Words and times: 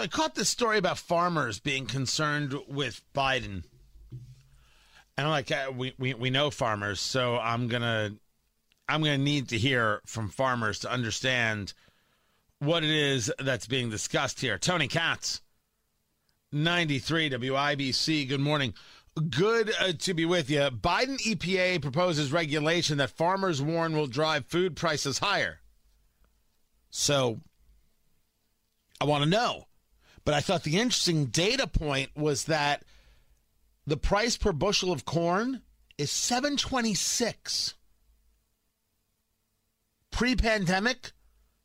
I 0.00 0.06
caught 0.06 0.34
this 0.34 0.48
story 0.48 0.78
about 0.78 0.96
farmers 0.96 1.60
being 1.60 1.84
concerned 1.84 2.54
with 2.66 3.02
Biden. 3.14 3.64
And 5.16 5.26
I'm 5.26 5.28
like, 5.28 5.52
uh, 5.52 5.70
we, 5.76 5.92
we, 5.98 6.14
we 6.14 6.30
know 6.30 6.50
farmers, 6.50 7.00
so 7.00 7.36
I'm 7.36 7.68
gonna 7.68 8.12
I'm 8.88 9.02
gonna 9.02 9.18
need 9.18 9.50
to 9.50 9.58
hear 9.58 10.00
from 10.06 10.30
farmers 10.30 10.78
to 10.80 10.90
understand 10.90 11.74
what 12.60 12.82
it 12.82 12.88
is 12.88 13.30
that's 13.38 13.66
being 13.66 13.90
discussed 13.90 14.40
here. 14.40 14.56
Tony 14.56 14.88
Katz, 14.88 15.42
93 16.50 17.28
WIBC. 17.28 18.26
Good 18.26 18.40
morning. 18.40 18.72
Good 19.28 19.70
uh, 19.78 19.92
to 19.98 20.14
be 20.14 20.24
with 20.24 20.48
you. 20.48 20.60
Biden 20.60 21.20
EPA 21.20 21.82
proposes 21.82 22.32
regulation 22.32 22.96
that 22.98 23.10
farmers 23.10 23.60
warn 23.60 23.94
will 23.94 24.06
drive 24.06 24.46
food 24.46 24.76
prices 24.76 25.18
higher. 25.18 25.60
So 26.88 27.40
I 28.98 29.04
want 29.04 29.24
to 29.24 29.28
know. 29.28 29.66
But 30.30 30.36
I 30.36 30.42
thought 30.42 30.62
the 30.62 30.78
interesting 30.78 31.24
data 31.26 31.66
point 31.66 32.10
was 32.16 32.44
that 32.44 32.84
the 33.84 33.96
price 33.96 34.36
per 34.36 34.52
bushel 34.52 34.92
of 34.92 35.04
corn 35.04 35.62
is 35.98 36.12
726. 36.12 37.74
Pre-pandemic, 40.12 41.10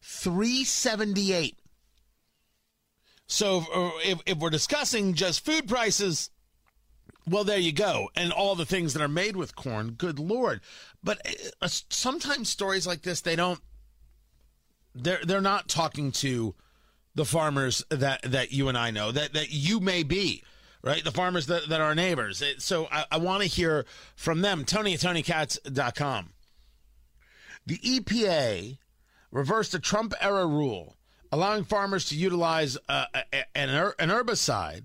378. 0.00 1.58
So 3.26 3.64
if, 4.04 4.20
if 4.26 4.38
we're 4.38 4.48
discussing 4.48 5.14
just 5.14 5.44
food 5.44 5.66
prices, 5.66 6.30
well, 7.28 7.42
there 7.42 7.58
you 7.58 7.72
go. 7.72 8.10
And 8.14 8.30
all 8.30 8.54
the 8.54 8.64
things 8.64 8.92
that 8.92 9.02
are 9.02 9.08
made 9.08 9.34
with 9.34 9.56
corn, 9.56 9.94
good 9.94 10.20
Lord. 10.20 10.60
But 11.02 11.20
uh, 11.60 11.66
sometimes 11.66 12.48
stories 12.48 12.86
like 12.86 13.02
this, 13.02 13.22
they 13.22 13.34
don't, 13.34 13.58
they're, 14.94 15.24
they're 15.24 15.40
not 15.40 15.66
talking 15.66 16.12
to 16.12 16.54
the 17.14 17.24
farmers 17.24 17.84
that, 17.90 18.22
that 18.22 18.52
you 18.52 18.68
and 18.68 18.78
I 18.78 18.90
know, 18.90 19.12
that, 19.12 19.34
that 19.34 19.50
you 19.50 19.80
may 19.80 20.02
be, 20.02 20.42
right? 20.82 21.04
The 21.04 21.10
farmers 21.10 21.46
that, 21.46 21.68
that 21.68 21.80
are 21.80 21.94
neighbors. 21.94 22.42
So 22.58 22.88
I, 22.90 23.04
I 23.12 23.18
want 23.18 23.42
to 23.42 23.48
hear 23.48 23.84
from 24.16 24.40
them. 24.40 24.64
Tony 24.64 24.94
at 24.94 25.00
TonyKatz.com. 25.00 26.30
The 27.66 27.78
EPA 27.78 28.78
reversed 29.30 29.74
a 29.74 29.78
Trump 29.78 30.14
era 30.20 30.46
rule 30.46 30.96
allowing 31.32 31.64
farmers 31.64 32.04
to 32.10 32.16
utilize 32.16 32.76
uh, 32.88 33.06
an, 33.54 33.70
an 33.70 34.10
herbicide 34.10 34.84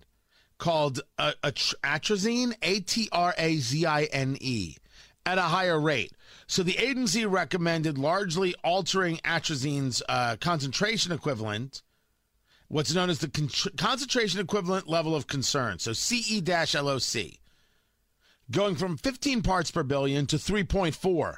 called 0.57 1.01
uh, 1.19 1.33
atrazine, 1.43 2.53
A 2.63 2.79
T 2.79 3.09
R 3.11 3.35
A 3.37 3.57
Z 3.57 3.85
I 3.85 4.03
N 4.05 4.37
E, 4.39 4.77
at 5.25 5.37
a 5.37 5.41
higher 5.41 5.79
rate. 5.79 6.13
So 6.47 6.63
the 6.63 6.77
agency 6.77 7.25
recommended 7.25 7.97
largely 7.97 8.55
altering 8.63 9.17
atrazine's 9.17 10.01
uh, 10.07 10.37
concentration 10.39 11.11
equivalent, 11.11 11.83
what's 12.67 12.93
known 12.93 13.09
as 13.09 13.19
the 13.19 13.29
con- 13.29 13.49
concentration 13.77 14.39
equivalent 14.39 14.87
level 14.87 15.15
of 15.15 15.27
concern, 15.27 15.79
so 15.79 15.93
CE 15.93 16.41
LOC, 16.41 17.39
going 18.51 18.75
from 18.75 18.97
15 18.97 19.41
parts 19.41 19.71
per 19.71 19.83
billion 19.83 20.25
to 20.27 20.37
3.4, 20.37 21.35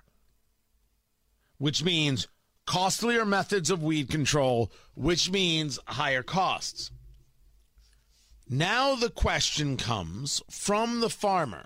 which 1.58 1.83
means 1.83 2.27
costlier 2.66 3.25
methods 3.25 3.69
of 3.69 3.83
weed 3.83 4.09
control, 4.09 4.71
which 4.95 5.31
means 5.31 5.80
higher 5.88 6.23
costs. 6.23 6.91
Now 8.47 8.95
the 8.95 9.09
question 9.11 9.77
comes 9.77 10.41
from 10.49 11.02
the 11.02 11.09
farmer. 11.09 11.66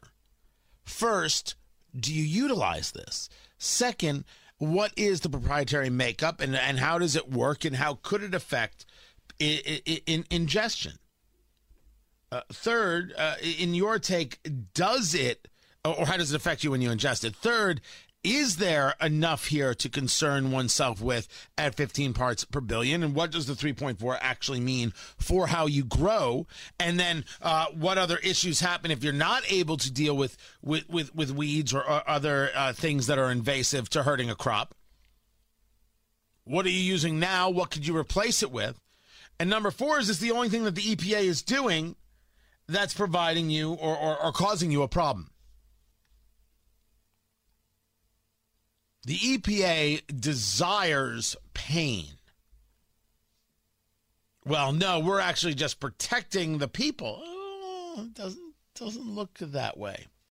First, 0.84 1.56
do 1.98 2.14
you 2.14 2.24
utilize 2.24 2.92
this? 2.92 3.30
Second, 3.58 4.26
what 4.58 4.92
is 4.98 5.22
the 5.22 5.30
proprietary 5.30 5.90
makeup 5.90 6.42
and, 6.42 6.56
and 6.56 6.80
how 6.80 6.98
does 6.98 7.16
it 7.16 7.30
work 7.30 7.64
and 7.64 7.76
how 7.76 8.00
could 8.02 8.24
it 8.24 8.34
affect 8.34 8.86
in, 9.44 10.02
in, 10.06 10.26
ingestion? 10.30 10.94
Uh, 12.32 12.42
third, 12.52 13.14
uh, 13.18 13.36
in 13.42 13.76
your 13.76 14.00
take, 14.00 14.40
does 14.74 15.14
it 15.14 15.48
or 15.86 16.06
how 16.06 16.18
does 16.18 16.32
it 16.32 16.36
affect 16.36 16.64
you 16.64 16.72
when 16.72 16.82
you 16.82 16.90
ingest 16.90 17.26
it? 17.26 17.36
Third, 17.36 17.82
is 18.24 18.56
there 18.56 18.96
enough 19.02 19.48
here 19.48 19.74
to 19.76 19.90
concern 19.90 20.52
oneself 20.52 21.02
with 21.02 21.28
at 21.58 21.76
15 21.76 22.14
parts 22.14 22.46
per 22.46 22.62
billion? 22.62 23.04
And 23.04 23.14
what 23.14 23.32
does 23.32 23.48
the 23.48 23.54
3.4 23.54 24.18
actually 24.22 24.62
mean 24.62 24.94
for 25.18 25.48
how 25.48 25.66
you 25.66 25.84
grow? 25.84 26.48
And 26.80 26.98
then 26.98 27.26
uh, 27.42 27.66
what 27.74 27.98
other 27.98 28.18
issues 28.18 28.62
happen 28.62 28.92
if 28.92 29.04
you're 29.04 29.12
not 29.12 29.44
able 29.52 29.76
to 29.78 29.92
deal 29.92 30.16
with 30.16 30.38
with 30.62 30.88
with, 30.90 31.14
with 31.14 31.32
weeds 31.32 31.74
or, 31.74 31.82
or 31.82 32.10
other 32.10 32.50
uh, 32.56 32.72
things 32.72 33.08
that 33.08 33.20
are 33.20 33.30
invasive 33.30 33.90
to 33.90 34.04
hurting 34.04 34.30
a 34.30 34.36
crop? 34.36 34.74
What 36.46 36.66
are 36.66 36.70
you 36.70 36.80
using 36.80 37.20
now? 37.20 37.50
What 37.50 37.72
could 37.72 37.86
you 37.86 37.96
replace 37.96 38.42
it 38.42 38.52
with? 38.52 38.80
And 39.40 39.50
number 39.50 39.72
four, 39.72 40.00
is 40.00 40.08
this 40.08 40.20
the 40.20 40.32
only 40.32 40.50
thing 40.50 40.64
that 40.64 40.76
the 40.76 40.96
EPA 40.96 41.24
is 41.24 41.42
doing 41.42 41.96
that's 42.68 42.94
providing 42.94 43.50
you 43.50 43.74
or, 43.74 43.98
or, 43.98 44.24
or 44.24 44.32
causing 44.32 44.72
you 44.72 44.84
a 44.84 44.88
problem? 44.88 45.30
The 49.06 49.18
EPA 49.18 50.20
desires 50.20 51.36
pain. 51.54 52.06
Well, 54.46 54.72
no, 54.72 55.00
we're 55.00 55.20
actually 55.20 55.56
just 55.56 55.80
protecting 55.80 56.58
the 56.58 56.68
people. 56.68 57.22
Oh, 57.24 57.96
it 58.06 58.14
doesn't 58.14 58.54
doesn't 58.76 59.08
look 59.08 59.38
that 59.40 59.78
way. 59.78 60.08